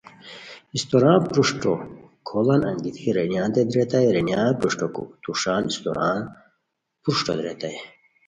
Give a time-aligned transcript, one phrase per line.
[0.75, 1.73] استوران پروشٹو
[2.27, 4.87] کوڑان انگیتی رینیانتے دریتائے، رینیان پروشٹو
[5.23, 6.17] توݰان استوران
[7.01, 7.77] پروشٹو دریتائے